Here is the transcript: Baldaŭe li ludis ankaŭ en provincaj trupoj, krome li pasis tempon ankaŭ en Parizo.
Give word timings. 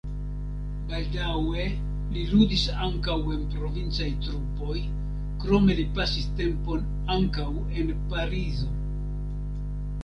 Baldaŭe 0.91 1.65
li 2.15 2.23
ludis 2.31 2.63
ankaŭ 2.87 3.17
en 3.35 3.43
provincaj 3.57 4.09
trupoj, 4.25 4.79
krome 5.45 5.77
li 5.83 5.87
pasis 6.01 6.29
tempon 6.43 6.91
ankaŭ 7.19 7.49
en 7.61 7.95
Parizo. 8.15 8.75